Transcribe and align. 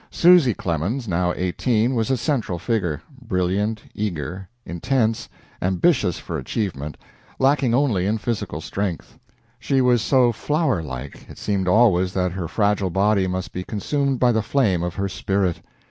Susy 0.09 0.55
Clemens, 0.55 1.07
now 1.07 1.31
eighteen, 1.37 1.93
was 1.93 2.09
a 2.09 2.17
central 2.17 2.57
figure, 2.57 3.03
brilliant, 3.21 3.83
eager, 3.93 4.49
intense, 4.65 5.29
ambitious 5.61 6.17
for 6.17 6.39
achievement 6.39 6.97
lacking 7.37 7.75
only 7.75 8.07
in 8.07 8.17
physical 8.17 8.61
strength. 8.61 9.19
She 9.59 9.79
was 9.79 10.01
so 10.01 10.31
flower 10.31 10.81
like, 10.81 11.27
it 11.29 11.37
seemed 11.37 11.67
always 11.67 12.13
that 12.13 12.31
her 12.31 12.47
fragile 12.47 12.89
body 12.89 13.27
must 13.27 13.53
be 13.53 13.63
consumed 13.63 14.19
by 14.19 14.31
the 14.31 14.41
flame 14.41 14.81
of 14.81 14.95
her 14.95 15.07
spirit. 15.07 15.61